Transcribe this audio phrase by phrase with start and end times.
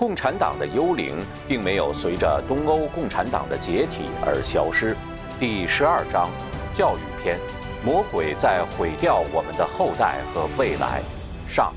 [0.00, 4.96] 共产党的幽灵并没有随着东欧共产党的解体而消失。
[5.38, 6.30] 第十二章，
[6.72, 7.38] 教育篇：
[7.84, 11.02] 魔鬼在毁掉我们的后代和未来。
[11.46, 11.74] 上，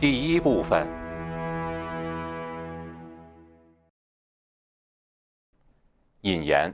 [0.00, 0.86] 第一部分。
[6.22, 6.72] 引言：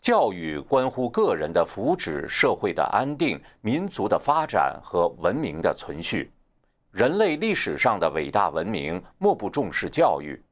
[0.00, 6.32] 教育关乎个人的福祉、社会的安定、民族的发展和文明的存续。
[6.96, 10.42] 人类历史上的伟大文明莫不重视教育，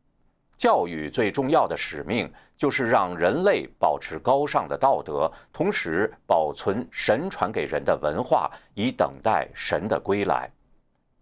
[0.58, 10.46] 教育最重要的使命就是让人类保持高尚的道德，同时保存神传给人的文化，以等待神的归来。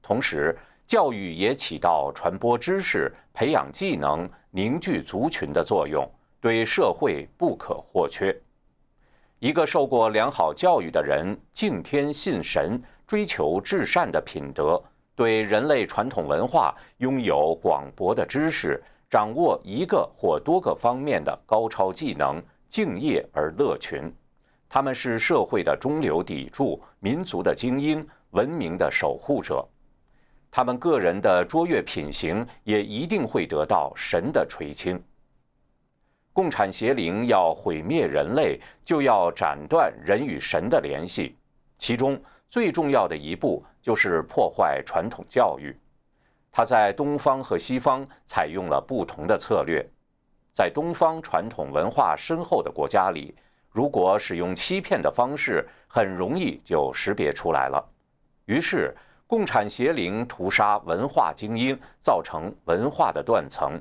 [0.03, 0.59] 同时，
[0.89, 6.05] 教育也起到传播知识、培养技能、凝聚族群的作用，
[6.41, 8.37] 对社会不可或缺。
[9.39, 14.83] 一个受过良好教育的人，敬天信神，追求至善的品德。
[15.15, 24.11] 对人类传统文化拥有广博的知识，掌握一个或多个方面的高超技能，敬业而乐群。
[24.69, 29.67] 他们是社会的中流砥柱，民族的精英，文明的守护者。
[30.51, 35.03] 他们个人的卓越品行也一定会得到神的垂青。
[36.33, 41.37] 共产邪灵要毁灭人类，就要斩断人与神的联系，
[41.77, 42.19] 其中。
[42.53, 45.75] 最重要的一步就是破坏传统教育。
[46.51, 49.83] 他在东方和西方采用了不同的策略。
[50.53, 53.35] 在东方传统文化深厚的国家里，
[53.71, 57.83] 如果使用欺骗的方式，很容易就识别出来了。
[58.45, 58.95] 于是，
[59.27, 63.81] 共产邪灵屠杀文化精英，造成文化的断层，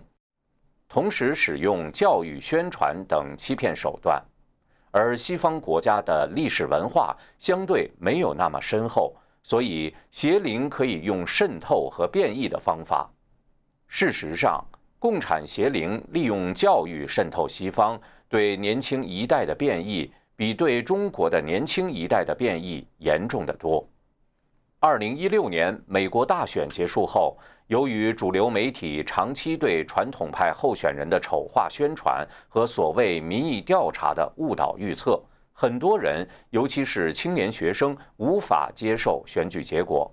[0.87, 4.23] 同时使用教育宣传等欺骗手段。
[4.91, 13.09] 而西方国家的历史文化相对没有那么深厚，所以邪灵可以用渗透和变异的方法。
[13.87, 14.63] 事实上，
[14.99, 17.99] 共产邪灵利用教育渗透西方，
[18.29, 23.87] 对年轻一代的变异比对中国的年轻一代的变异严重的多。
[24.79, 27.37] 二零一六年美国大选结束后。
[27.67, 35.21] 由于主流媒体长期对传统派候选人的丑化宣传和所谓民意调查的误导预测，
[35.53, 40.11] 很多人，尤其是青年学生，无法接受选举结果。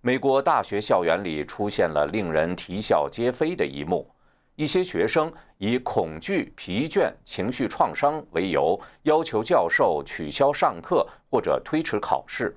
[0.00, 4.08] 美国大学校园里出现了令人啼笑皆非的一幕：
[4.54, 12.56] 一些学生以恐惧、疲倦、情绪创伤为由，要求教授取消上课或者推迟考试。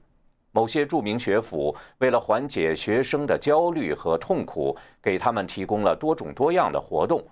[0.54, 7.24] 某些著名学府为了缓解学生的焦虑和痛苦，给他们提供了多种多样的活动，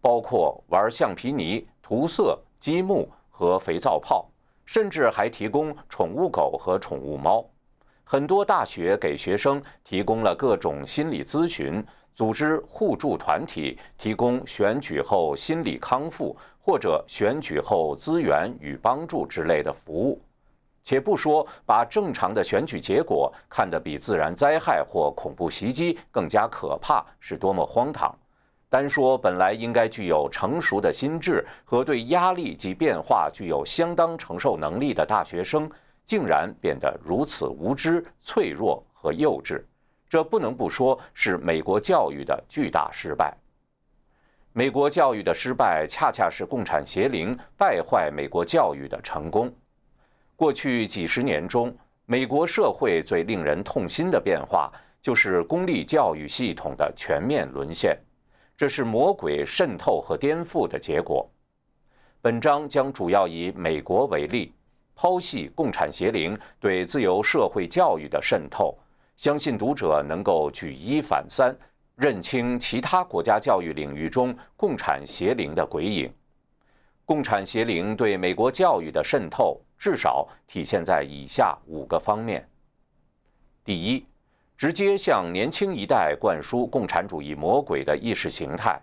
[0.00, 4.28] 包括玩橡皮泥、涂色、积木和肥皂泡，
[4.64, 7.44] 甚至还提供宠物狗和宠物猫。
[8.02, 11.84] 很多大学给学生提供了各种心理咨询，
[12.14, 20.20] 组织互助团体，提供选举后心理康复或者选举后资源与帮助之类的服务。
[20.86, 28.16] 且不说把正常的选举结果看得比自然灾害或恐怖袭击更加可怕是多么荒唐，
[28.68, 35.68] 单说本来应该具有成熟的心智和对压力及变化具有相当承受能力的大学生，
[36.04, 39.60] 竟然变得如此无知、脆弱和幼稚，
[40.08, 43.36] 这不能不说是美国教育的巨大失败。
[44.52, 49.52] 美国教育的失败，恰恰是共产邪灵败坏美国教育的成功。
[50.36, 51.74] 过去几十年中，
[52.04, 54.70] 美国社会最令人痛心的变化，
[55.00, 57.98] 就是公立教育系统的全面沦陷。
[58.54, 61.26] 这是魔鬼渗透和颠覆的结果。
[62.20, 64.52] 本章将主要以美国为例，
[64.94, 68.76] 剖析共产邪灵对自由社会教育的渗透，
[69.16, 71.56] 相信读者能够举一反三，
[71.94, 76.12] 认清其他国家教育领域中共产邪灵的鬼影。
[77.06, 79.58] 共产邪灵对美国教育的渗透。
[79.78, 82.48] 至少体现在以下五个方面：
[83.64, 84.06] 第一，
[84.56, 88.80] 直接向年轻一代灌输共产主义魔鬼的意识形态，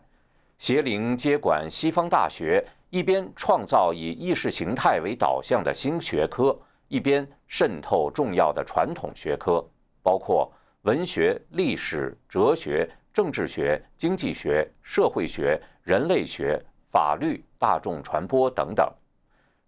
[0.57, 6.57] 邪灵接管西方大学，一边创造以意识形态为导向的新学科，
[6.87, 9.65] 一边渗透重要的传统学科，
[10.03, 10.51] 包括
[10.83, 18.87] 文学、历史、哲学、政治学、经济学、社会学、人类学、法律、大众传播等等。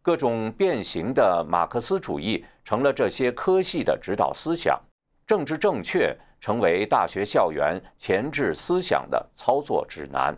[0.06, 4.80] 各种变形的马克思主义成了这些科系的指导思想，
[5.26, 10.38] 政治正确成为大学校园前置思想的操作指南。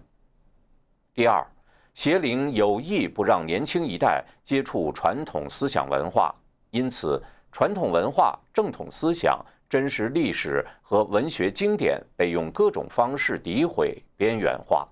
[1.13, 1.45] 第二，
[1.93, 6.33] 邪灵有意不让年轻一代接触传统思想文化，
[6.71, 7.21] 因此
[7.51, 9.37] 传统文化、正统思想
[9.69, 14.87] 真实历史和文学经典被用各种方式诋毁、边缘化。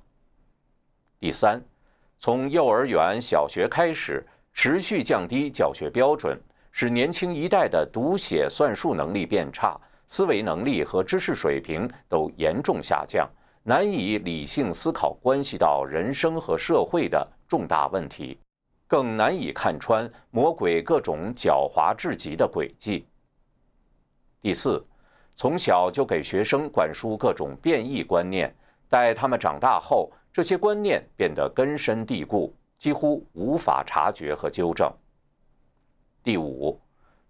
[1.18, 1.64] 第三，
[2.18, 4.22] 从幼儿园、小学开始，
[4.56, 6.42] 持续降低教学标准，
[6.72, 13.30] 使年轻一代的读写算术能力变差，思维能力和知识水平都严重下降，
[13.64, 18.40] 难以理性思考关系到人生和社会的重大问题，
[18.88, 23.06] 更难以看穿魔鬼各种狡猾至极的诡计。
[24.42, 24.82] 第四，
[25.36, 28.56] 从小就给学生灌输各种变异观念，
[28.88, 34.92] 待他们长大后，这些观念变得根深蒂固，几乎无法察觉和纠正。
[36.24, 36.80] 第五，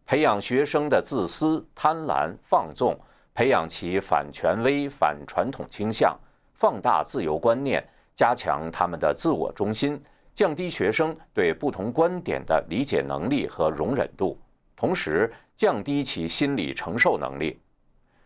[0.06, 2.98] 培养学生的自私、贪婪、放纵，
[3.34, 6.18] 培养其反权威、反传统倾向，
[6.54, 10.02] 放大自由观念，加强他们的自我中心，
[10.34, 14.40] 降低学生对不同观点的理解能力和容忍度。
[14.76, 17.60] 同时，降低其心理承受能力。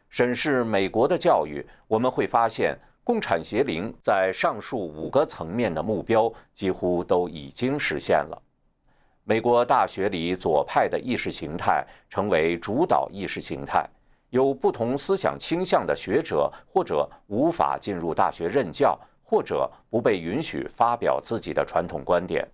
[0.09, 2.75] 审视美国的教育，我们会发现，
[3.09, 8.39] 共产邪灵在上述五个层面的目标几乎都已经实现了。
[9.23, 13.83] 美国大学里左派的意识形态成为主导意识形态，
[14.29, 22.47] 有不同思想倾向的学者或者无法进入大学任教，或者不被允许发表自己的传统观点。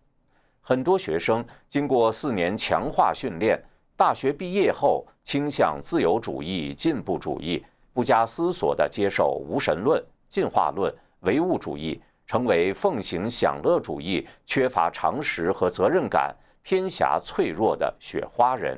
[0.61, 3.61] 很多学生经过四年强化训练。
[3.97, 7.61] 大学毕业后，倾向自由主义、进步主义，
[7.91, 10.01] 不加思索地接受无神论、
[10.35, 11.97] 进化论、唯物主义，
[12.27, 18.77] 成为奉行享乐主义、缺乏常识和责任感、偏狭脆弱的雪花人。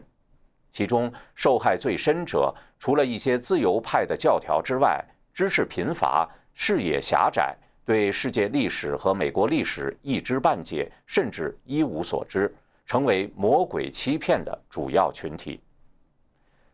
[0.69, 12.53] 其中受害最深者，除了一些自由派的教条之外，知识贫乏、视野狭窄，对世界历史和美国历史一知半解，甚至一无所知。
[12.85, 15.59] 成为魔鬼欺骗的主要群体。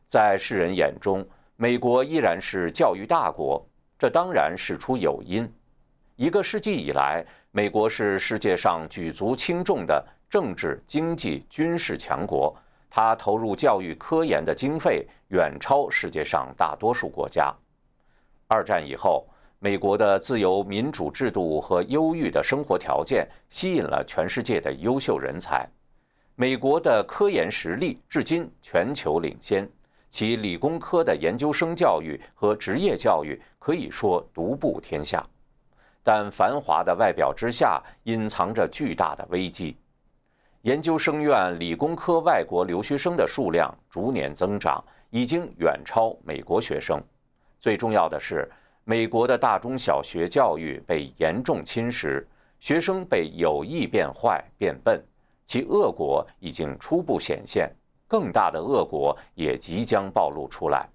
[0.08, 1.26] 在世人眼中，
[1.56, 3.66] 美国依然是教育大国，
[3.98, 5.52] 这当然事出有因。
[6.16, 12.56] 一个世纪以来，美国是世界上举足轻重的政治、经济、军事强国，
[12.90, 17.54] 它投入教育科研的经费远超世界上大多数国家。
[18.48, 25.68] 二战以后，美国的自由民主制度和优裕的生活条件吸引了全世界的优秀人才。
[26.36, 29.68] 美国的科研实力至今全球领先，
[30.14, 35.26] 其理工科的研究生教育和职业教育可以说独步天下。
[36.04, 39.76] 但繁华的外表之下隐藏着巨大的危机。
[40.62, 47.02] 研究生院理工科外国留学生的数量逐年增长，已经远超美国学生。
[47.60, 48.48] 最重要的是，
[48.84, 52.24] 美国的大中小学教育被严重侵蚀，
[52.60, 55.04] 学生被有意变坏变笨。
[55.48, 57.76] 其恶果已经初步显现，
[58.14, 60.88] 更大的恶果也即将暴露出来。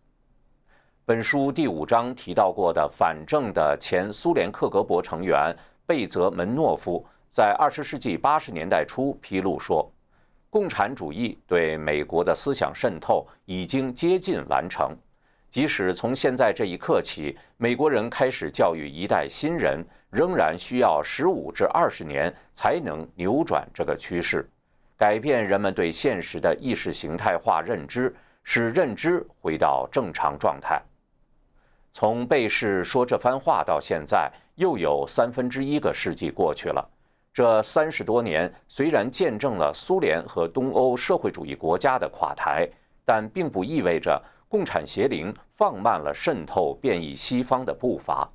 [1.04, 5.52] 本书第五章提到过的反正的前苏联克格勃成员
[5.84, 9.90] 贝泽门诺夫，在二十世纪八十年代初披露说，
[10.48, 14.96] 共产主义对美国的思想渗透已经接近完成。
[15.50, 24.48] 即使从现在这一刻起，美国人开始教育一代新人，仍然需要十五至二十年才能扭转这个趋势，
[24.98, 30.82] 改变人们对现实的意识形态化认知，使认知回到正常状态。
[31.92, 36.84] 从贝氏说这番话到现在，又有三分之一个世纪过去了。
[37.32, 42.68] 这三十多年虽然见证了苏联和东欧社会主义国家的垮台，
[43.04, 44.20] 但并不意味着。
[44.50, 48.26] 共产邪灵放慢了渗透变异西方的步伐，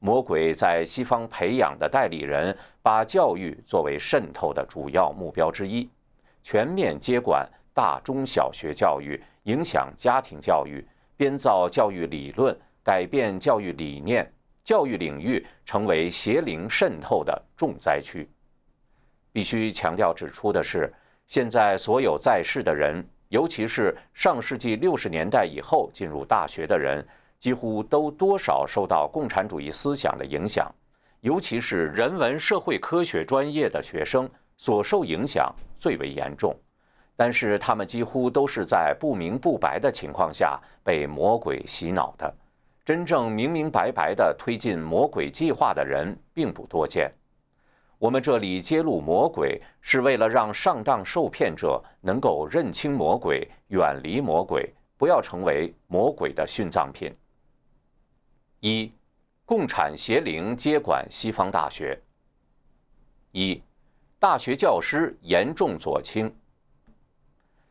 [0.00, 5.88] 魔鬼在西方培养的代理人把教育作为渗透的主要目标之一，
[6.42, 10.84] 全面接管大中小学教育，影响家庭教育，
[11.16, 14.28] 编造教育理论，改变教育理念，
[14.64, 18.28] 教育领域成为邪灵渗透的重灾区。
[19.32, 20.92] 必须强调指出的是，
[21.26, 23.06] 现在所有在世的人。
[23.28, 27.06] 尤其是上世纪六十年代以后进入大学的人，
[27.40, 30.72] 几乎都多少受到共产主义思想的影响。
[31.22, 36.54] 尤其是人文社会科学专业的学生所受影响最为严重。
[37.16, 42.32] 但是他们几乎都是在不明不白的情况下被魔鬼洗脑的。
[42.82, 47.12] 真正明明白白地推进魔鬼计划的人并不多见。
[47.98, 57.14] 我们这里揭露魔鬼，是为了让上当受骗者能够认清魔鬼，远离魔鬼，不要成为魔鬼的殉葬品。
[58.60, 58.92] 一，
[59.46, 61.98] 共产协灵接管西方大学。
[63.32, 63.62] 一，
[64.18, 66.30] 大学教师严重左倾。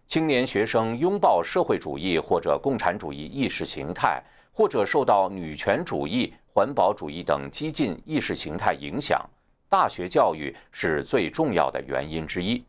[0.08, 4.19] 青年学生拥抱社会主义或者共产主义意识形态，
[4.51, 9.24] 或者受到女权主义、环保主义等激进意识形态影响，
[9.69, 12.63] 大学教育是最重要的原因之一。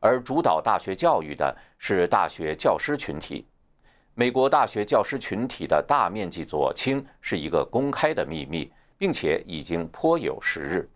[0.00, 3.44] 而主导大学教育的是大学教师群体。
[4.18, 10.90] 美国大学教师群体的大面积左倾是一个公开的秘密，并且已经颇有时日。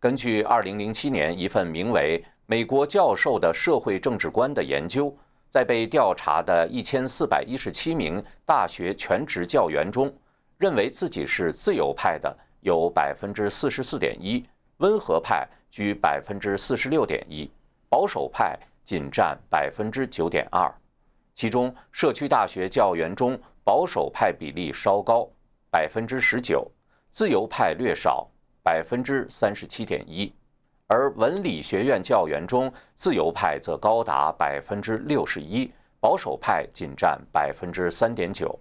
[0.00, 5.16] 根据2007年一份名为美国教授的社会政治观的研究，
[5.50, 10.12] 在被调查的1417名大学全职教员中，
[10.58, 14.44] 认为自己是自由派的有44.1%，
[14.78, 17.50] 温和派居46.1%，
[17.88, 20.72] 保守派仅占9.2%。
[21.34, 25.28] 其中，社区大学教员中保守派比例稍高
[25.70, 26.70] 百分之十九
[27.10, 28.26] 自由派略少
[28.62, 30.32] 百分之三十七点一。
[30.86, 38.58] 而文理学院教员中，自由派则高达百分之六十一，保守派仅占百分之三点九。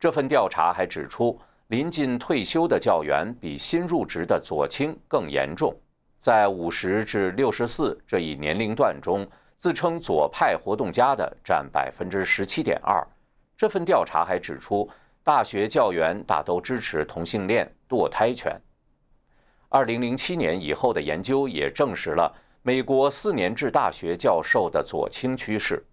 [0.00, 5.76] 这份调查还指出，临近退休的教员比新入职的左倾更严重。
[6.18, 13.06] 在五十至六十四这一年龄段中，自称左派活动家的占百分之十七点二。
[13.56, 14.88] 这份调查还指出，
[15.24, 18.56] 大学教员大都支持同性恋、堕胎权。
[19.68, 25.84] 二零零七年以后的研究也证实了美国四年制大学教授的左倾趋势。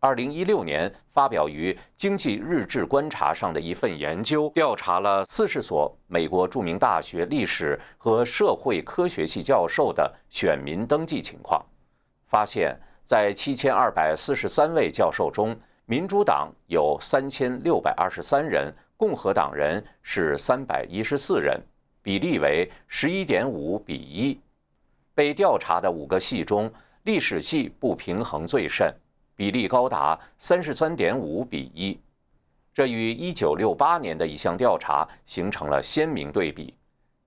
[0.00, 11.64] 二零一六年发表于《经济日志观察》上的一份研究，调查了四十所美国著名大学历史和社会科学系教授的选民登记情况，
[12.26, 15.54] 发现，在七千二百四十三位教授中，
[15.86, 21.60] 民主党有三千六百二十三人，共和党人是三百一十四人。
[22.02, 24.40] 比例为十一点五比一。
[25.14, 28.92] 被调查的五个系中，历史系不平衡最甚，
[29.36, 32.00] 比例高达三十三点五比一。
[32.72, 36.74] 这与一九六八年的一项调查形成了鲜明对比。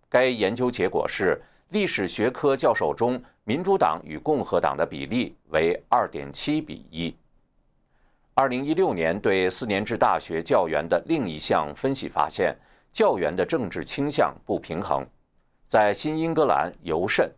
[0.09, 7.15] 该研究结果是，历史学科教授中，民主党与共和党的比例为二点七比一。
[8.33, 12.55] 二零一六年对四年制大学教员的另一项分析发现。
[12.91, 15.05] 教员的政治倾向不平衡，
[15.67, 17.29] 在新英格兰尤甚。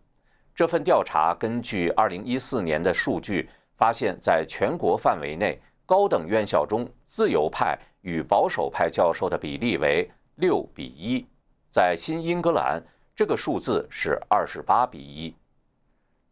[0.53, 11.25] 这份调查根据2014年的数据发现，在全国范围内，高等院校中自由派与保守派教授的比例为6比1，
[11.71, 12.79] 在新英格兰，
[13.15, 15.33] 这个数字是28比1。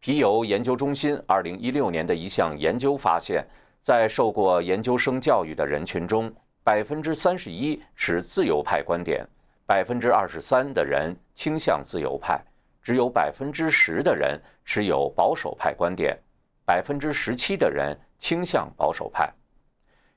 [0.06, 3.44] 皮尤研究中心2016年的一项研究发现，
[3.82, 6.32] 在受过研究生教育的人群中，
[6.64, 9.28] 百分之三十一持自由派观点，
[9.66, 12.40] 百分之二十三的人倾向自由派，
[12.84, 16.16] 只有百分之十的人持有保守派观点，
[16.64, 19.28] 百分之十七的人倾向保守派。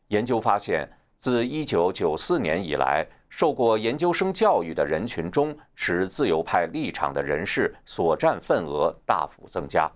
[0.09, 9.91] 研究发现，自一九九四年以来，受过研究生教育的人群中，持自由派立场的人士所占份额大幅增加。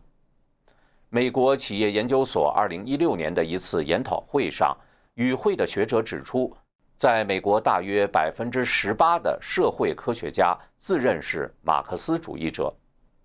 [1.09, 4.77] 美国企业研究所二零一六年的一次研讨会上。
[5.17, 6.57] 与会的学者指出，
[6.97, 12.75] 在美国，大约百分之十八的社会科学家自认是马克思主义者，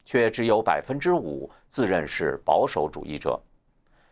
[0.04, 3.42] 却只有百分之五自认是保守主义者。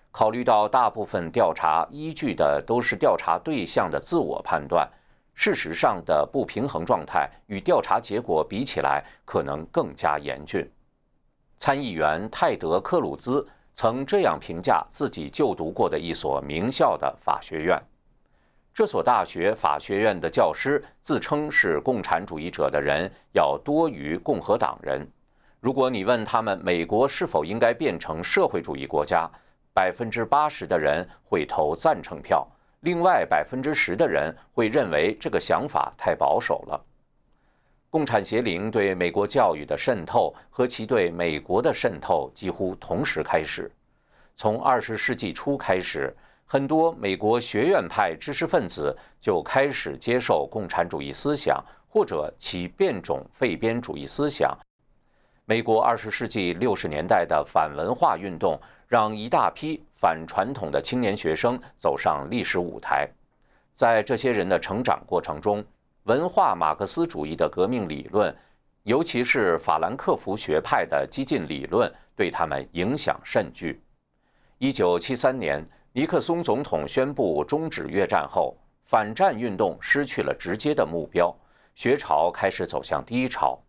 [0.09, 4.89] 考虑到大部分调查依据的都是调查对象的自我判断，
[5.35, 10.67] 事实上的不平衡状态与调查结果比起来，可能更加严峻。
[11.57, 13.47] 参议员泰德·克鲁兹。
[13.77, 17.77] 曾这样评价自己就读过的一所名校的法学院：
[18.73, 25.05] 这所大学法学院的教师自称是共产主义者的人要多于共和党人。
[25.59, 29.29] 如果你问他们美国是否应该变成社会主义国家，
[29.73, 32.47] 百分之八十的人会投赞成票，
[32.85, 36.79] 另外百分之十的人会认为这个想法太保守了。
[37.89, 43.71] 共产邪灵对美国教育的渗透和其对美国的渗透几乎同时开始。
[44.35, 46.15] 从二十世纪初开始，
[46.45, 54.55] 很多美国学院派知识分子就开始接受共产主义思想或者其变种废边主义思想。
[55.45, 63.09] 美国二十世纪六十年代的反文化运动让一大批反传统的青年学生走上历史舞台。
[63.73, 65.65] 在这些人的成长过程中，
[66.03, 68.31] 文化马克思主义的革命理论，
[68.83, 73.81] 尤其是法兰克福学派的激进理论，对他们影响甚巨。
[74.59, 81.35] 一九七三年，尼克松总统宣布终止越战后，反战运动失去了直接的目标，
[81.73, 83.59] 学潮开始走向低潮。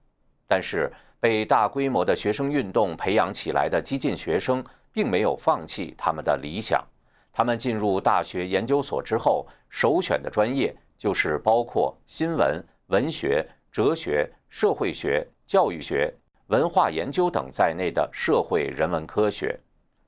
[0.46, 4.62] 但是，被大规模的学生运动培养起来的激进学生，
[4.96, 6.82] 并没有放弃他们的理想。
[7.30, 16.10] 他们进入大学研究所之后，首选的专业就是包括新闻、文学、哲学、社会学、教育学、
[16.46, 19.60] 文化研究等在内的社会人文科学。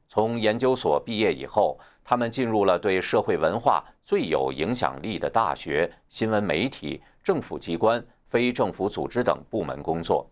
[0.09, 10.27] 从研究所毕业以后，他们进入了对社会文化最有影响力的大学、新闻媒体、政府机关、非政府组织等部门工作。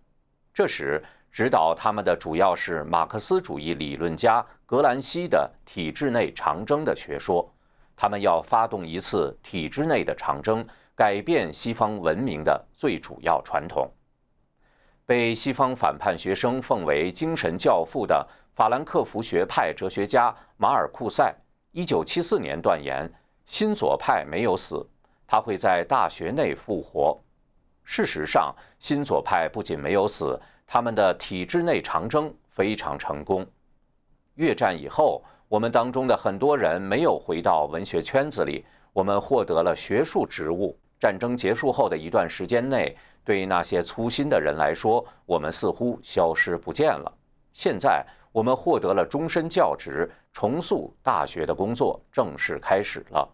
[0.54, 1.04] 这时，
[1.36, 7.46] 指导他们的主要是马克思主义理论家格兰西的体制内长征的学说。
[7.94, 13.86] 他们要发动一次体制内的长征，改变西方文明的最主要传统。
[15.04, 21.34] 被西方反叛学生奉为精神教父的法兰克福学派哲学家马尔库塞，
[21.72, 23.06] 一九七四年断言：
[23.44, 24.88] 新左派没有死，
[25.26, 27.20] 他会在大学内复活。
[27.84, 30.40] 事实上，新左派不仅没有死。
[30.66, 33.46] 他们的体制内长征非常成功。
[34.34, 40.76] 越战以后，我们当中的很多人没有回到文学圈子里，我们获得了学术职务。
[40.98, 47.12] 战争结束后的一段时间内，对那些粗心的人来说，我们似乎消失不见了。
[47.52, 53.28] 现在，我们获得了终身教职，重塑大学的工作正式开始了。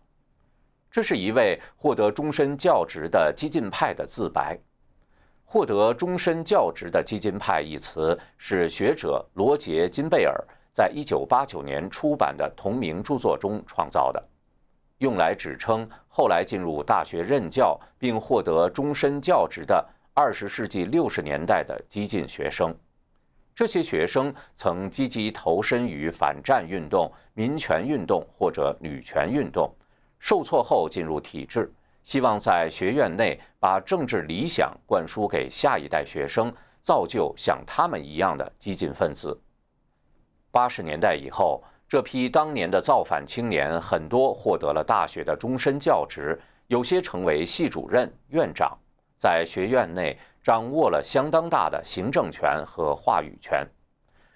[0.91, 4.59] 这是一位获得终身教职的激进派的自白。
[5.53, 10.35] 获得终身教职的激进派一词是学者罗杰·金贝尔
[10.73, 14.29] 在一九八九年出版的同名著作中创造的，
[14.97, 22.75] 用来指称后来进入大学任教并获得终身教职的二十世纪六十年代的激进学生。
[23.55, 29.71] 这些学生曾积极投身于反战运动、民权运动或者女权运动，
[30.19, 31.71] 受挫后进入体制。
[32.03, 39.41] 希望在学院内把政治理想灌输给下一代学生，造就像他们一样的激进分子。
[40.51, 48.77] 八十年代以后，这批当年的造反青年很多获得了大学的终身教职，有些成为系主任、院长，
[49.17, 53.67] 在学院内掌握了相当大的行政权和话语权。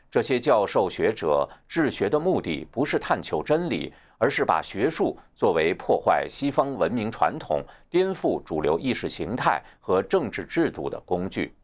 [0.09, 3.93] 这些教授学者治学的目的不是探求真理。
[4.19, 11.55] 而是把学术作为破坏西方文明传统、颠覆主流意识形态和政治制度的工具。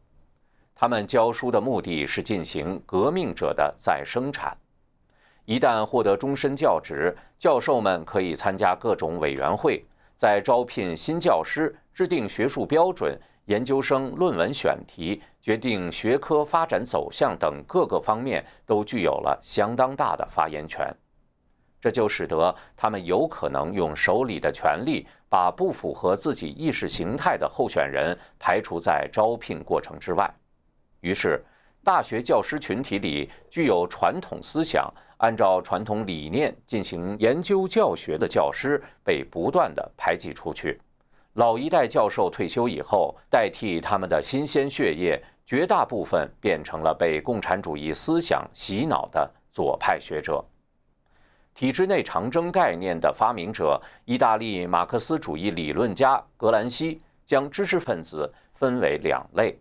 [0.75, 4.57] 他们教书的目的是进行革命者的再生产。
[5.45, 9.83] 一旦获得终身教职，教授们可以参加各种委员会，
[10.15, 20.87] 在招聘新教师、制定学术标准、研究生论文选题、决定学科发展走向等各个方面都具有了相当大的发言权。
[21.83, 30.33] 这就使得他们有可能用手里的权力把不符合自己意识形态的候选人排除在招聘过程之外。
[31.01, 31.43] 于是，
[31.83, 40.79] 大学教师群体里具有传统思想、按照传统理念进行研究教学的教师被不断的排挤出去。
[41.33, 50.41] 老一代教授退休以后，代替他们的新鲜血液，绝大部分变成了被共产主义思想洗脑的左派学者。
[51.53, 59.55] 体制内长征概念的发明者，意大利马克思主义理论家格兰西将知识分子分为两类：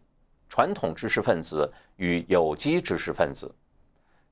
[0.49, 3.55] 传统知识分子与有机知识分子。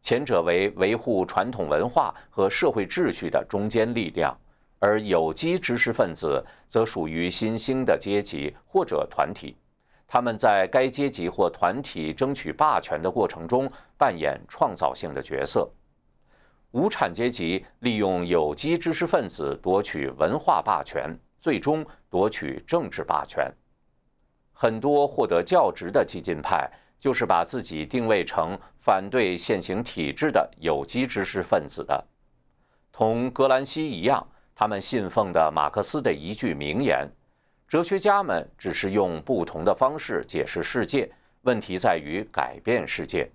[0.01, 4.35] 前者为维护传统文化和社会秩序的中坚力量，
[4.79, 9.55] 而有机知识分子则属于新兴的阶级或者团体，
[10.09, 15.71] 他们在该阶级或团体争取霸权的过程中扮演创造性的角色。
[16.73, 23.53] 无产阶级利用有机知识分子夺取文化霸权，最终夺取政治霸权。
[24.53, 32.05] 很多获得教职的激进派就是把自己定位成反对现行体制的有机知识分子的。
[32.93, 37.09] 同格兰西一样，他们信奉的马克思的一句名言
[37.67, 41.11] ：“哲学家们只是用不同的方式解释世界，
[41.43, 43.31] 问题在于改变世界。”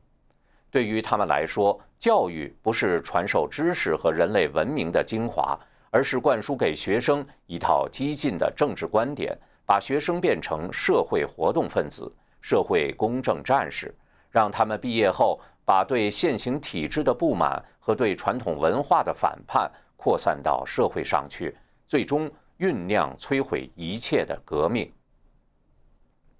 [0.69, 5.57] 对于他们来说，教育不是传授知识和人类文明的精华，
[5.89, 13.93] 而是灌输给学生一套激进的政治观点，把学生变成社会活动分子、社会公正战士，
[14.29, 22.29] 让他们毕业后把对现行体制的不满和对传统文化的反叛扩散到社会上去，最终
[22.59, 24.91] 酝酿摧毁一切的革命。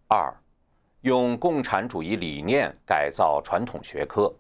[0.08, 0.34] 二。
[1.02, 4.34] 用共产主义理念改造传统学科。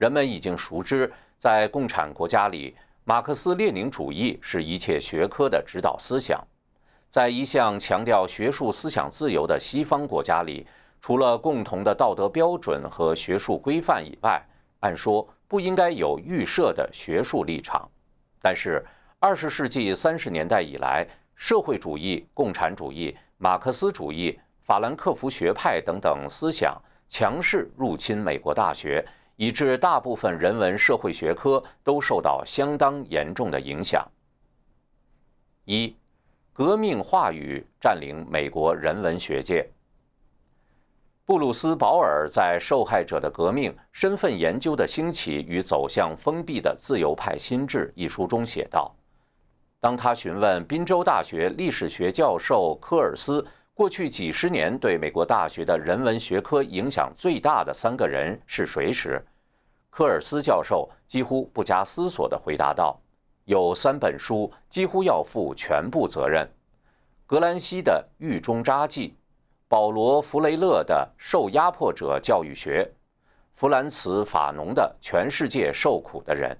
[0.00, 6.42] 人们已经熟知，在共产国家里，马克思列宁主义是一切学科的指导思想。
[7.10, 10.66] 在一向强调学术思想自由的西方国家里，
[11.02, 14.42] 除了共同的道德标准和学术规范以外，
[14.78, 17.86] 按说不应该有预设的学术立场。
[18.40, 18.82] 但是，
[19.18, 26.74] 二十世纪三十年代以来，社会主义、共产主义、马克思主义、法兰克福学派等等思想
[27.06, 29.04] 强势入侵美国大学，
[29.40, 34.06] 以致大部分人文社会学科都受到相当严重的影响。
[35.64, 35.96] 一，
[36.52, 39.66] 革命话语占领美国人文学界。
[41.24, 48.94] 布鲁斯·保尔在《受害者的革命：身份研究的兴起与走向封闭的自由派心智》一书中写道
[49.80, 53.42] ：“当他询问宾州大学历史学教授科尔斯
[53.80, 59.24] 过去几十年对美国大学的人文学科影响最大的三个人是谁时，
[59.88, 63.00] 科尔斯教授几乎不加思索地回答道
[63.48, 66.46] ：‘有三本书几乎要负全部责任：
[67.26, 69.08] 格兰西的《狱中札记》。’”
[69.66, 72.84] 保罗·弗雷勒的《受压迫者教育学》，
[73.54, 76.50] 弗兰茨·法农的《全世界受苦的人》。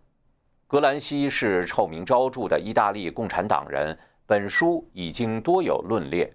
[0.67, 6.35] 格兰西是臭名昭著的意大利共产党人，本书已经多有论列。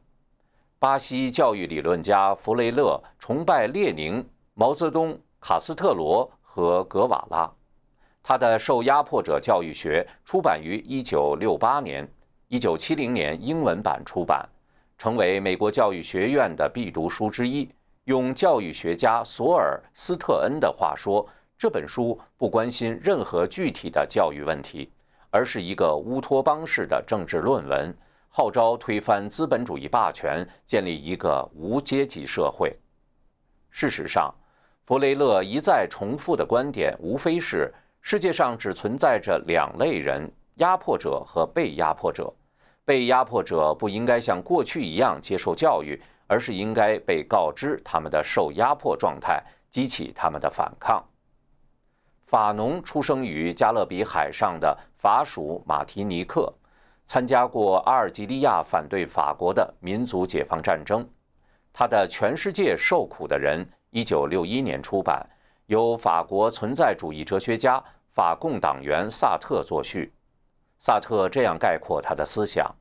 [0.78, 7.50] 巴西教育理论家弗雷勒崇拜列宁、毛泽东、卡斯特罗和格瓦拉。
[8.22, 12.08] 他的《受压迫者教育学》出版于1968年
[12.50, 14.48] ，1970年英文版出版。
[14.98, 17.70] 成为美国教育学院的必读书之一。
[18.06, 24.92] 用教育学家索尔斯特恩的话说，这本书不关心任何具体的教育问题，
[25.32, 27.94] 而是一个乌托邦式的政治论文，
[28.38, 32.78] 号召推翻资本主义霸权，建立一个无阶级社会。
[33.70, 34.36] 事实上，
[34.86, 42.30] 弗雷勒一再重复的观点，无非是世界上只存在着两类人：压迫者和被压迫者。
[42.84, 51.02] 被压迫者不应该像过去一样接受教育，而是应该被告知他们的受压迫状态，激起他们的反抗。
[52.26, 56.54] 法农出生于加勒比海上的法属马提尼克，
[57.06, 61.08] 参加过阿尔及利亚反对法国的民族解放战争。
[61.72, 63.66] 他的《全世界受苦的人》
[64.06, 65.28] 1961年出版，
[65.68, 70.14] 由法国存在主义哲学家、法共党员萨特作序。
[70.80, 72.74] 萨特这样概括他的思想：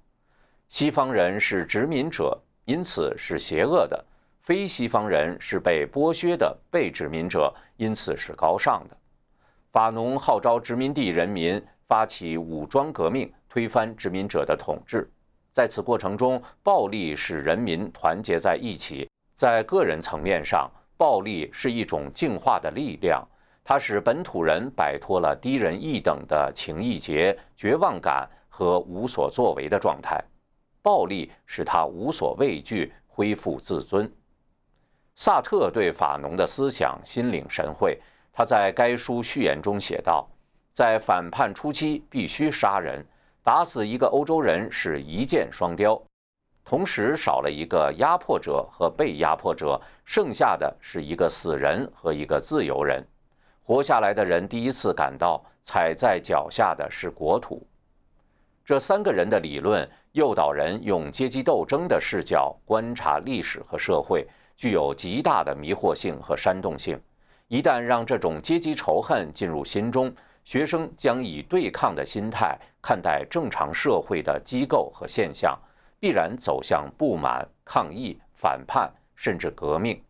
[0.68, 4.04] 西方人是殖民者，因此是邪恶的；
[4.42, 8.96] 非西方人是被剥削的被殖民者，因此是高尚的。
[9.72, 15.10] 法农号召殖民地人民发起武装革命，推翻殖民者的统治。
[15.52, 19.08] 在此过程中，暴力使人民团结在一起。
[19.34, 23.26] 在个人层面上，暴力是一种净化的力量。
[23.62, 30.22] 它使本土人摆脱了低人一等的情意结、绝望感和无所作为的状态，
[30.82, 34.12] 暴力使他无所畏惧，恢复自尊。
[35.16, 37.98] 萨特对法农的思想心领神会，
[38.32, 40.28] 他在该书序言中写道
[40.74, 43.06] ：“在反叛初期必须杀人，
[43.44, 46.02] 打死一个欧洲人是一箭双雕，
[46.64, 53.00] 同时少了一个压迫者和被压迫者，剩下的是一个死人和一个自由人。”
[53.62, 57.64] 活下来的人第一次感到踩在脚下的是国土。
[58.64, 67.00] 这三个人的理论诱导人用阶级斗争的视角观察历史和社会，具有极大的迷惑性和煽动性。
[67.48, 70.12] 一旦让这种阶级仇恨进入心中，
[70.44, 75.58] 学生将以对抗的心态看待正常社会的机构和现象，
[75.98, 80.00] 必然走向不满、抗议、反叛，甚至革命。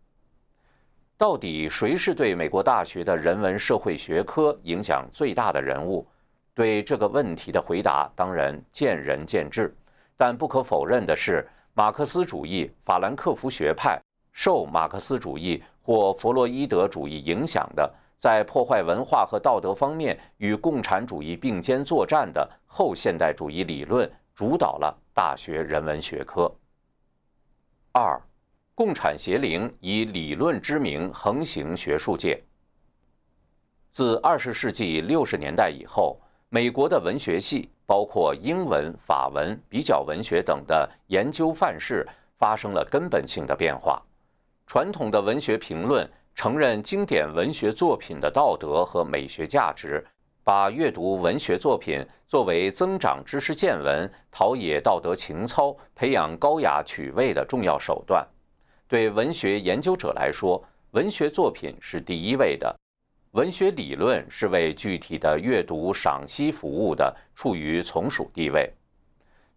[1.17, 6.07] 到底谁是对美国大学的人文社会学科影响最大的人物？
[6.53, 9.75] 对这个问题的回答当然见仁见智，
[10.17, 14.01] 但不可否认的是，马克思主义、法兰克福学派
[14.33, 26.51] 受马克思主义或弗洛伊德主义影响的，在破坏文化和道德方面与共产主义并肩作战的后现代主义理论，主导了大学人文学科。
[27.93, 28.21] 二。
[28.77, 32.43] 共产邪灵以理论之名横行学术界。
[33.93, 42.05] 自二十世纪六十年代以后，美国的文学系，包括英文、法文、比较文学等的研究范式，
[42.37, 44.03] 发生了根本性的变化。
[44.67, 50.05] 传统的文学评论承认经典文学作品的道德和美学价值，
[50.43, 58.27] 把阅读文学作品作为增长知识见闻、陶冶道德情操、培养高雅趣味的重要手段。
[58.89, 62.77] 对文学研究者来说，文学作品是第一位的，
[63.31, 68.71] 文学理论是为具体的阅读赏析服务的，处于从属地位。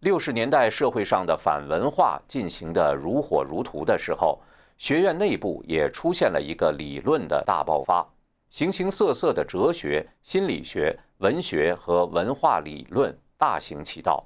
[0.00, 4.40] 六十年代社会上的反文化进行的如火如荼的时候，
[4.78, 8.06] 学院内部也出现了一个理论的大爆发，
[8.48, 14.24] 形形色色的哲学、心理学、文学和文化理论大行其道，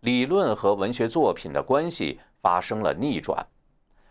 [0.00, 3.44] 理论和文学作品的关系发生了逆转。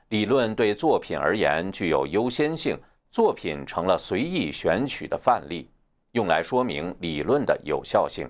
[0.10, 2.78] 理论对作品而言具有优先性，
[3.10, 5.70] 作品成了随意选取的范例，
[6.12, 8.30] 用来说明理论的有效性。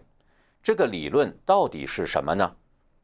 [0.62, 2.56] 这个理论到底是什么呢？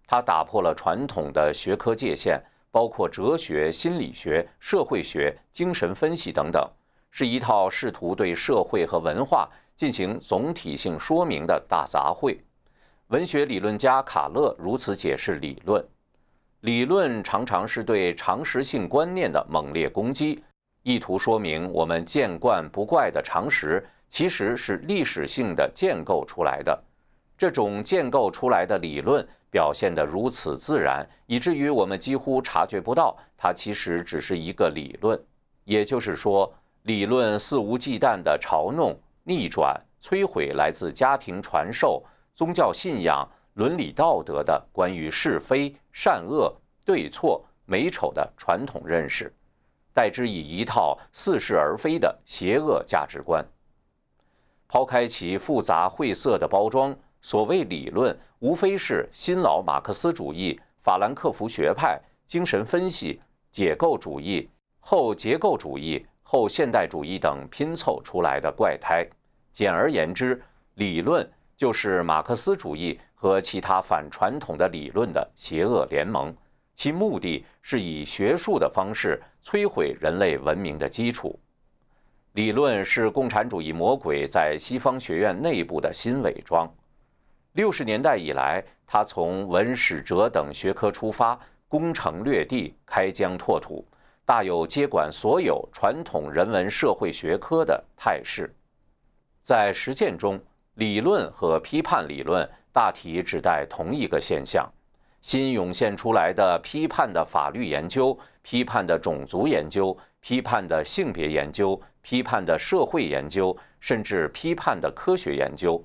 [0.06, 2.40] 它打破了传统的学科界限，
[2.74, 6.68] 包括哲学、心理学、社会学、精神分析等等，
[7.12, 12.36] 是一套试图对社会和文化进行总体性说明的大杂烩。
[13.10, 15.86] 文学理论家卡勒如此解释理论：
[16.62, 20.44] 理论常常是对常识性观念的猛烈攻击，
[20.82, 26.84] 意图说明我们见惯不怪的常识其实是历史性的建构出来的。
[27.38, 29.24] 这种建构出来的理论。
[29.54, 35.24] 表现得如此自然，以至于我们几乎察觉不到它其实只是一个理论。
[35.64, 46.52] 也就是说，理论肆无忌惮地嘲弄、逆转、摧毁来自家庭传授、宗教信仰、伦理道德的关于是非、善恶、
[46.84, 49.32] 对错、美丑的传统认识，
[49.94, 53.46] 代之以一套似是而非的邪恶价值观。
[54.68, 56.98] 抛开其复杂晦涩的包装。
[57.26, 58.14] 所谓理论，
[58.44, 64.50] 无非是新老马克思主义、法兰克福学派、精神分析、解构主义、
[64.82, 69.08] 后结构主义、后现代主义等拼凑出来的怪胎。
[69.54, 71.26] 简而言之，理论
[71.56, 76.36] 就是马克思主义和其他反传统的理论的邪恶联盟，
[76.76, 81.40] 其目的是以学术的方式摧毁人类文明的基础。
[82.34, 86.70] 理论是共产主义魔鬼在西方学院内部的新伪装。
[87.54, 93.86] 六十年代以来，他从文史哲等学科出发，攻城略地，开疆拓土，
[94.26, 98.52] 大有接管所有传统人文社会学科的态势。
[99.44, 100.40] 在实践中，
[100.76, 104.68] 理论和批判理论大体指代同一个现象。
[105.22, 115.82] 新涌现出来的批判的法律研究、批判的种族研究、批判的性别研究、批判的社会研究，甚至批判的科学研究。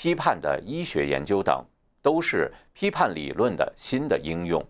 [0.00, 1.62] 批判的医学研究等，
[2.00, 4.66] 都是批判理论的新的应用。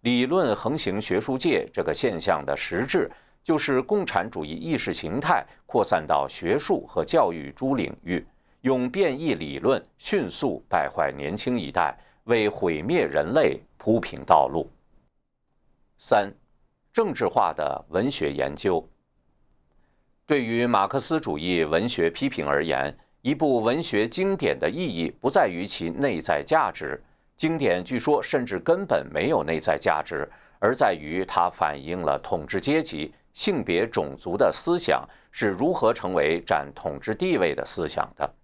[0.00, 3.10] 理论横行学术界这个现象的实质，
[3.44, 8.26] 就是共产主义意识形态扩散到学术和教育诸领域，
[8.62, 14.66] 用变异理论迅速败坏年轻一代，为毁灭人类铺平道路。
[15.98, 16.32] 三，
[16.90, 18.82] 政治化的文学研究。
[20.24, 22.98] 对于马克思主义文学批评而言。
[23.22, 27.02] 一部文学经典的意义不在于其内在价值，
[27.36, 30.26] 经典据说甚至根本没有内在价值，
[30.60, 38.34] 而在于它反映了统治阶级、性别、种族的思想是如何成为占统治地位的思想的。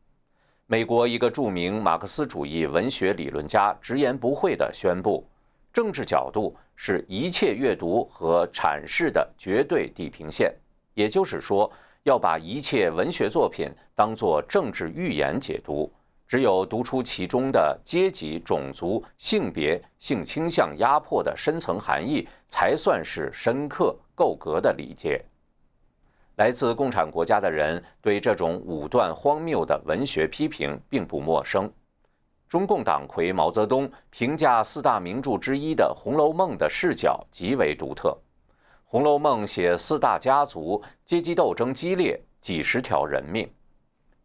[0.66, 5.24] 美国一个著名马克思主义文学理论家直言不讳地宣布
[5.72, 10.52] ：“政治角度是一切阅读和阐释的绝对地平线。”
[10.94, 11.70] 也就是说。
[12.05, 15.90] 要把一切文学作品当作政治预言解读，
[16.29, 25.25] 只有读出其中的阶级、种族、性别、性倾向压迫的深层含义，才算是深刻够格的理解。
[26.37, 31.73] 来自共产国家的人对这种武断荒谬的文学批评并不陌生。
[32.49, 38.11] 中共党魁毛泽东评价四大名著之一的《红楼梦》的视角极为独特。
[38.87, 43.51] 《红楼梦》写四大家族阶级斗争激烈，几十条人命。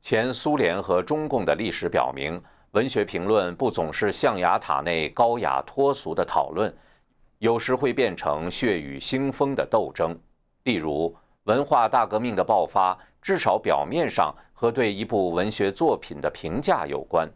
[0.01, 2.39] 前苏联和中共的历史表明，
[2.71, 6.71] 文学评论不总是象牙塔内高雅脱俗的讨论，
[7.39, 10.15] 有时会变成血雨腥风的斗争。
[10.63, 17.27] 例如，文化大革命的爆发，至少表面上和对一部文学作品的评价有关。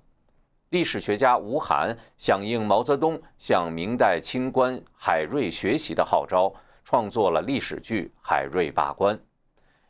[0.69, 6.53] 历史学家吴晗响应毛泽东向明代清官海瑞学习的号召。
[6.83, 9.15] 创作了历史剧《海瑞罢官》。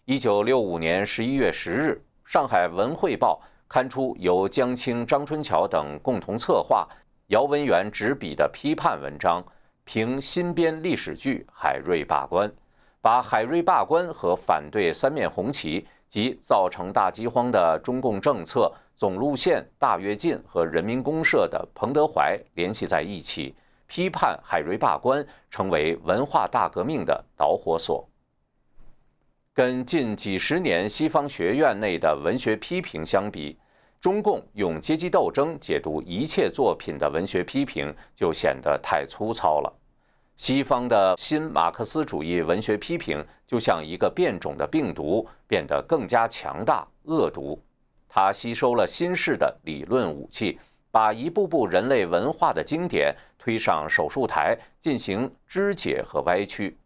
[0.06, 6.88] 一九六五年十一月十日，上海文汇报刊出由江青、张春桥等共同策划、
[7.28, 9.44] 姚文元执笔的批判文章，
[9.84, 12.48] 评新编历史剧《海瑞罢官》，
[13.02, 23.56] 把海瑞罢官和反对三面红旗及造成大饥荒的中共政策总路线大跃进和人民公社的彭德怀联系在一起。
[23.94, 28.10] 批判海瑞罢官成为文化大革命的导火索。
[29.54, 33.56] 跟近几十年西方学院内的文学批评相比，
[34.02, 39.72] 中共用阶级斗争解读一切作品的文学批评就显得太粗糙了。
[40.38, 47.62] 西方的新马克思主义文学批评就像一个变种的病毒，变得更加强大、恶毒。
[48.10, 50.60] 它吸收了新式的理论武器，
[50.94, 56.78] 把一部部人类文化的经典推上手术台进行肢解和歪曲。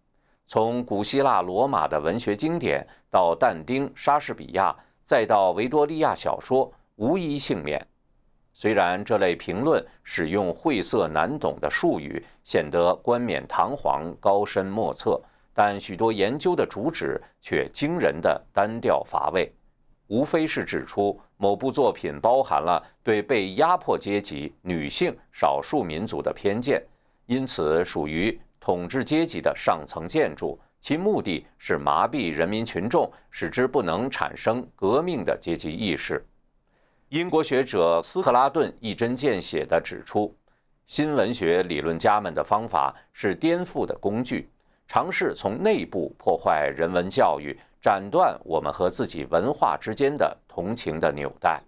[0.47, 7.85] 从古希腊、罗马的文学经典到但丁、莎士比亚，再到维多利亚小说，无一幸免。
[8.53, 15.21] 虽然这类评论使用晦涩难懂的术语，显得冠冕堂皇、高深莫测，
[15.53, 19.53] 但许多研究的主旨却惊人的单调乏味，
[20.07, 26.83] 无非是指出某部作品包含了对被压迫阶级、女性、少数民族的偏见，
[27.25, 28.37] 因此属于。
[28.59, 36.25] 统治阶级的上层建筑，其目的是麻痹人民群众，使之不能产生革命的阶级意识。
[37.07, 40.35] 英国学者斯克拉顿一针见血地指出，
[40.85, 44.49] 新文学理论家们的方法是颠覆的工具，
[44.85, 51.61] 尝试从内部破坏人文教育，斩断我们和自己文化之间的同情的纽带。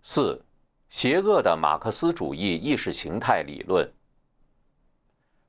[0.00, 0.40] 四，
[0.88, 3.92] 邪恶的马克思主义意识形态理论。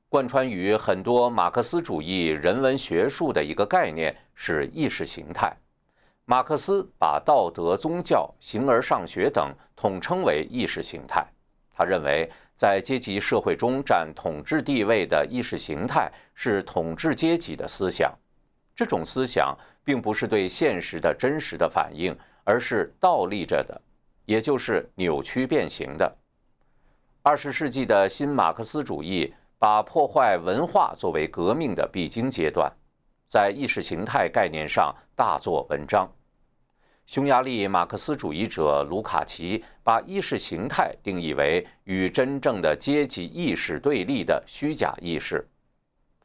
[0.08, 5.56] 贯穿于很多马克思主义人文学术的一个概念是意识形态。
[6.24, 11.24] 马克思把道德、宗教、形而上学等统称为意识形态。
[11.72, 18.12] 他认为，在阶级社会中占统治地位的意识形态是统治阶级的思想。
[18.74, 19.56] 这种思想
[19.86, 23.80] 并不是对现实的真实的反应，而是倒立着的，
[24.26, 26.14] 也就是扭曲变形的。
[27.22, 29.32] 二十世纪的新马克思主义。
[29.58, 32.70] 把破坏文化作为革命的必经阶段，
[33.26, 36.06] 在意识形态概念上大做文章。
[37.06, 45.48] 匈牙利马克思主义者卢卡奇把意识形态定义为与真正的阶级意识对立的虚假意识。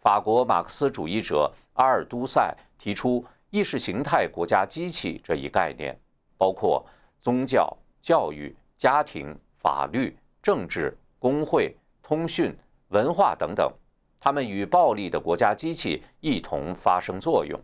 [0.02, 5.95] 法国马克思主义者阿尔都塞提出意识形态国家机器这一概念，
[6.37, 6.83] 包括
[7.21, 12.53] 宗教、教育、家庭、法律、政治、工会、通讯。
[12.89, 13.71] 文化等等，
[14.19, 17.57] 他们与暴力的国家机器一同发生作用。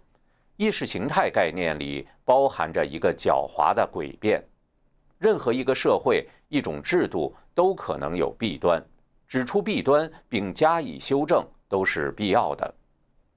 [0.56, 4.42] 意识形态概念里包含着一个狡猾的诡辩。
[5.18, 8.82] 任何一个社会、一种制度都可能有弊端，
[9.28, 12.74] 指出弊端并加以修正都是必要的。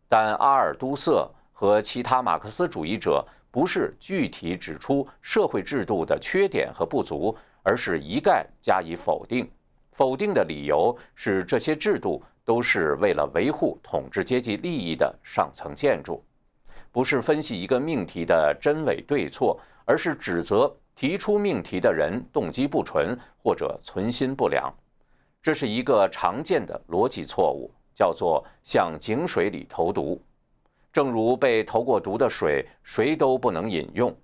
[0.07, 1.29] 但阿尔都塞
[1.61, 9.47] 和其他马克思主义者不是具体指出社会制度的缺点和不足，而是一概加以否定。
[9.93, 16.25] 否定的理由是，这些制度都是为了维护统治阶级利益的上层建筑，
[16.91, 24.73] 不是分析一个命题的真伪对错，而是指责提出命题的人动机不纯或者存心不良。
[25.43, 30.19] 这是一个常见的逻辑错误，叫做向井水里投毒。
[30.93, 34.15] 正如被投过毒的水，谁都不能饮用。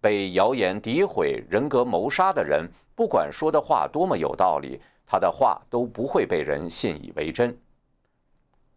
[0.00, 4.80] 被谣言诋毁、人格谋杀的人，不管说的话多么有道理。
[5.10, 7.56] 他的话都不会被人信以为真。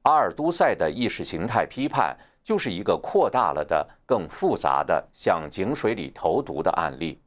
[0.04, 7.20] 阿尔都塞的意识形态批判就是一个扩大了的、更复杂的向井水里投毒的案例。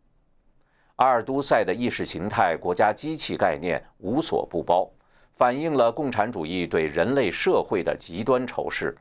[0.97, 4.91] 阿尔都塞的意识形态国家机器概念无所不包，
[5.37, 8.97] 反映了共产主义对人类社会的极端仇视，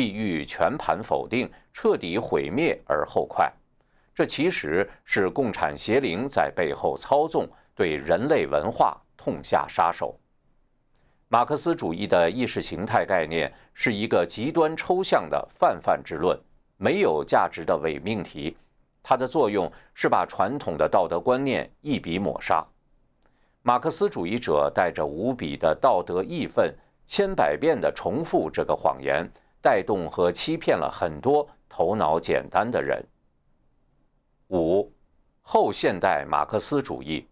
[0.00, 3.52] 必欲全盘否定、彻底毁灭而后快。
[4.14, 8.96] 这其实是共产邪灵在背后操纵对人类文化。
[9.14, 10.18] 痛下杀手。
[11.28, 16.40] 马克思主义的意识形态概念是一个极端抽象的泛泛之论，
[16.78, 18.56] 没有价值的伪命题。
[19.02, 22.66] 它的作用是把传统的道德观念一笔抹杀。
[23.60, 33.04] 马克思主义者带着无比的道德义愤，千百遍地重复这个谎言，带动和欺骗了很多头脑简单的人。
[34.48, 34.92] 五，
[35.42, 37.26] 后现代马克思主义。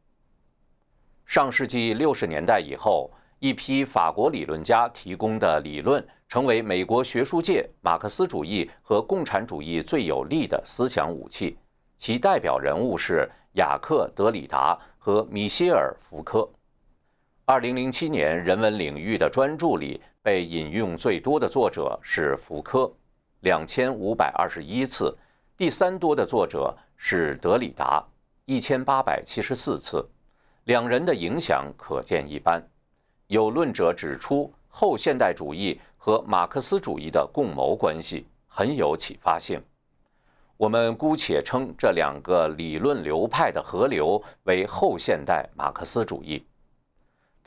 [1.26, 11.58] 上世纪六十年代以后，一批法国理论家提供的理论成为美国学术界马克思主义和共产主义最有力的思想武器。
[11.96, 16.48] 其代表人物是雅克·德里达和米歇尔·福柯。
[17.50, 22.92] 二零零七年人文领域的专著里被引用最多的作者是福柯，
[23.40, 25.16] 两千五百二十一次；
[25.56, 28.06] 第三多的作者是德里达，
[28.44, 30.06] 一千八百七十四次。
[30.64, 32.62] 两人的影响可见一斑。
[33.28, 39.58] 有论者指出，后现代主义和马克思主义的共谋关系很有启发性。
[40.58, 46.44] 我们姑且称这两个理论流派的合流为后现代马克思主义。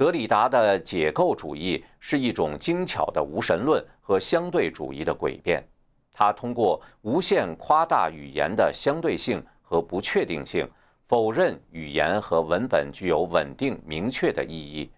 [0.01, 5.63] 德里达的解构主义是一种精巧的无神论和相对主义的诡辩，
[6.11, 9.39] 他通过无限夸大语言的相对性。
[9.61, 10.67] 和不确定性，
[11.07, 14.91] 否认语言和文本具有稳定明确的意义。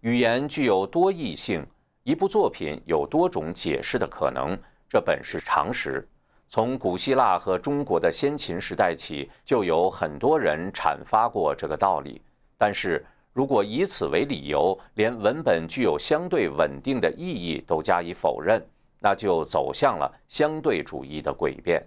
[0.00, 1.64] 语言具有多义性，
[2.02, 6.06] 一部作品有多种解释的可能，这本是常识。
[6.48, 12.20] 从古希腊和中国的先秦时代起，就有很多人阐发过这个道理。
[12.58, 13.06] 但是，
[13.38, 18.60] 如果以此为理由，连文本具有相对稳定的意义都加以否认，
[18.98, 21.80] 那就走向了相对主义的诡辩。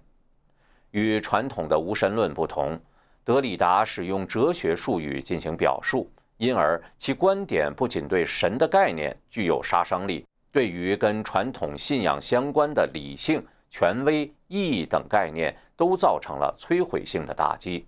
[0.91, 2.80] 与传统的无神论不同，
[3.26, 17.86] 德里达使用哲学术语进行表述，因而其观点不仅对神的概念具有杀伤力，对于跟传统信仰相关的理性、权威、意义等概念都造成了摧毁性的打击。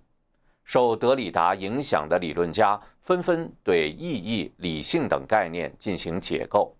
[0.66, 6.74] 受德里达影响的理论家纷纷对意义、理性等概念进行解构，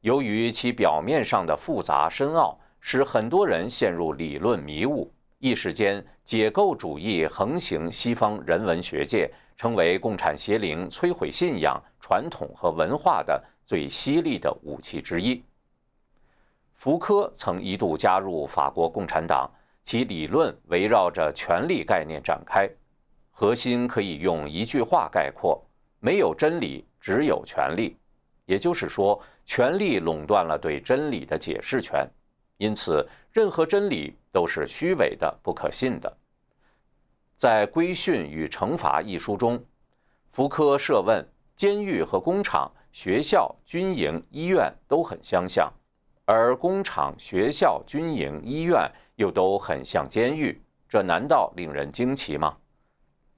[0.00, 5.12] 由于其表面上的复杂深奥，使很多人陷入理论迷雾。
[5.38, 15.42] 一时间，解构主义横行西方人文学界，成为共产邪灵摧毁信仰、传统和文化的最犀利的武器之一。
[16.72, 19.50] 福柯曾一度加入法国共产党，
[19.82, 22.66] 其理论围绕着权力概念展开，
[23.40, 25.58] 核心可以用一句话概括：
[25.98, 27.96] 没有真理，只有权力。
[28.44, 32.06] 也就是说，权力垄断了对真理的解释权。
[32.58, 36.18] 因此，任何真理都是虚伪的、不可信的。
[37.34, 39.58] 在《规训与惩罚》一书中，
[40.32, 41.26] 福柯设问：
[41.56, 45.72] 监狱和工厂、学校、军营、医院都很相像，
[46.26, 52.54] 而工厂、学校、军营、医院又都很像监狱，这难道令人惊奇吗？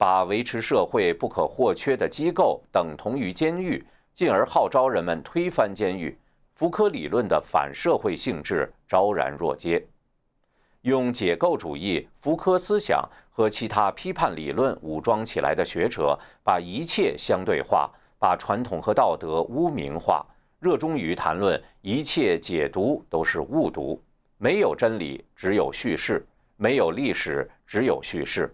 [0.03, 3.81] 把维持社会不可或缺的机构等同于监狱，
[4.13, 6.13] 进而号召人们推翻监狱。
[6.55, 9.81] 福柯理论的反社会性质昭然若揭，
[10.81, 13.01] 用解构主义、福柯思想
[13.31, 17.89] 和其他批判理论武装起来的学者，把一切相对化，
[18.19, 20.21] 把传统和道德污名化，
[20.59, 24.03] 热衷于谈论一切解读都是误读，
[24.37, 26.21] 没有真理，只有叙事；
[26.57, 28.53] 没有历史，只有叙事。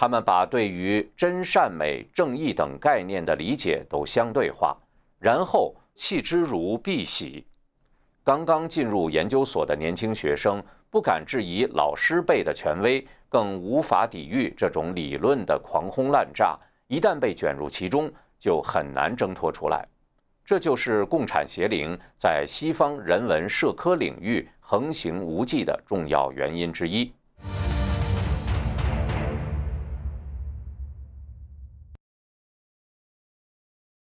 [0.00, 4.76] 他们把对于真善美、正义等概念的理解都相对化，
[5.18, 5.74] 然后。
[6.00, 7.42] 弃之如敝屣。
[8.22, 16.56] 刚刚进入研究所的年轻学生不敢质疑老师辈的权威，更无法抵御这种理论的狂轰滥炸。
[16.86, 19.84] 一旦被卷入其中，就很难挣脱出来。
[20.44, 27.12] 这就是共产邪灵在西方人文社科领域横行无忌的重要原因之一。